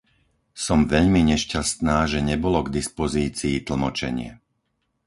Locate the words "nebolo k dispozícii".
2.31-3.55